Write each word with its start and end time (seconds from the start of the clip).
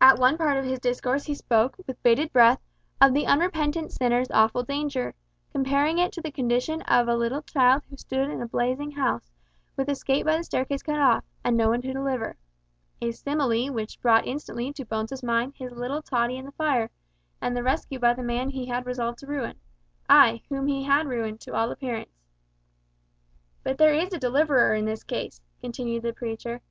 At 0.00 0.18
one 0.18 0.36
part 0.36 0.56
of 0.56 0.64
his 0.64 0.80
discourse 0.80 1.26
he 1.26 1.34
spoke, 1.36 1.76
with 1.86 2.02
bated 2.02 2.32
breath, 2.32 2.60
of 3.00 3.14
the 3.14 3.28
unrepentant 3.28 3.92
sinner's 3.92 4.28
awful 4.32 4.64
danger, 4.64 5.14
comparing 5.52 5.98
it 5.98 6.10
to 6.14 6.20
the 6.20 6.32
condition 6.32 6.82
of 6.82 7.06
a 7.06 7.14
little 7.14 7.42
child 7.42 7.84
who 7.84 7.90
should 7.90 8.00
stand 8.00 8.32
in 8.32 8.42
a 8.42 8.48
blazing 8.48 8.90
house, 8.90 9.30
with 9.76 9.88
escape 9.88 10.26
by 10.26 10.36
the 10.38 10.42
staircase 10.42 10.82
cut 10.82 10.98
off, 10.98 11.24
and 11.44 11.56
no 11.56 11.68
one 11.68 11.80
to 11.82 11.92
deliver 11.92 12.34
a 13.00 13.12
simile 13.12 13.70
which 13.72 14.00
brought 14.00 14.26
instantly 14.26 14.72
to 14.72 14.84
Bones's 14.84 15.22
mind 15.22 15.54
his 15.54 15.70
little 15.70 16.02
Tottie 16.02 16.38
and 16.38 16.48
the 16.48 16.50
fire, 16.50 16.90
and 17.40 17.56
the 17.56 17.62
rescue 17.62 18.00
by 18.00 18.14
the 18.14 18.24
man 18.24 18.50
he 18.50 18.66
had 18.66 18.84
resolved 18.84 19.18
to 19.20 19.28
ruin 19.28 19.60
ay, 20.10 20.42
whom 20.48 20.66
he 20.66 20.82
had 20.82 21.06
ruined, 21.06 21.40
to 21.42 21.54
all 21.54 21.70
appearance. 21.70 22.18
"But 23.62 23.78
there 23.78 23.94
is 23.94 24.12
a 24.12 24.18
Deliverer 24.18 24.74
in 24.74 24.86
this 24.86 25.04
case," 25.04 25.40
continued 25.60 26.02
the 26.02 26.12
preacher. 26.12 26.62